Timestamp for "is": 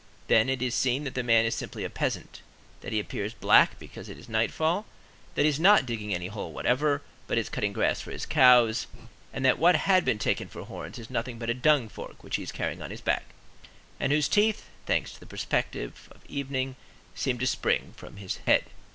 0.63-0.73, 1.45-1.53, 4.17-4.27, 5.47-5.59, 7.37-7.49, 10.97-11.11, 12.41-12.51